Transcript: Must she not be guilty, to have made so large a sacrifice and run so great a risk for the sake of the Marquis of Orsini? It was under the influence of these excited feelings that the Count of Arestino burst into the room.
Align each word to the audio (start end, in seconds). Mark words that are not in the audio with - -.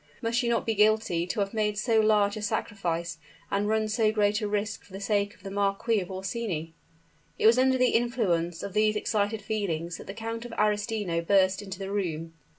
Must 0.19 0.35
she 0.39 0.49
not 0.49 0.65
be 0.65 0.73
guilty, 0.73 1.27
to 1.27 1.41
have 1.41 1.53
made 1.53 1.77
so 1.77 1.99
large 1.99 2.35
a 2.35 2.41
sacrifice 2.41 3.19
and 3.51 3.67
run 3.67 3.87
so 3.87 4.11
great 4.11 4.41
a 4.41 4.47
risk 4.47 4.83
for 4.83 4.91
the 4.93 4.99
sake 4.99 5.35
of 5.35 5.43
the 5.43 5.51
Marquis 5.51 5.99
of 5.99 6.09
Orsini? 6.09 6.73
It 7.37 7.45
was 7.45 7.59
under 7.59 7.77
the 7.77 7.89
influence 7.91 8.63
of 8.63 8.73
these 8.73 8.95
excited 8.95 9.43
feelings 9.43 9.97
that 9.97 10.07
the 10.07 10.15
Count 10.15 10.43
of 10.43 10.53
Arestino 10.53 11.21
burst 11.21 11.61
into 11.61 11.77
the 11.77 11.91
room. 11.91 12.33